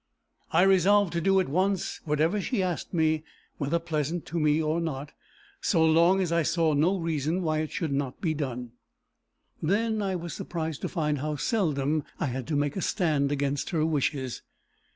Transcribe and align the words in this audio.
I 0.51 0.63
resolved 0.63 1.13
to 1.13 1.21
do 1.21 1.39
at 1.39 1.47
once 1.47 2.01
whatever 2.05 2.41
she 2.41 2.63
asked 2.63 2.91
me, 2.91 3.23
whether 3.59 3.77
pleasant 3.77 4.25
to 4.25 4.39
me 4.39 4.59
or 4.59 4.81
not, 4.81 5.11
so 5.61 5.85
long 5.85 6.21
as 6.21 6.31
I 6.31 6.41
saw 6.41 6.73
no 6.73 6.97
reason 6.97 7.43
why 7.43 7.59
it 7.59 7.71
should 7.71 7.91
not 7.93 8.19
be 8.19 8.33
done. 8.33 8.71
Then 9.61 10.01
I 10.01 10.15
was 10.15 10.33
surprised 10.33 10.81
to 10.81 10.89
find 10.89 11.19
how 11.19 11.35
seldom 11.35 12.03
I 12.19 12.25
had 12.25 12.47
to 12.47 12.55
make 12.55 12.75
a 12.75 12.81
stand 12.81 13.31
against 13.31 13.69
her 13.69 13.85
wishes. 13.85 14.41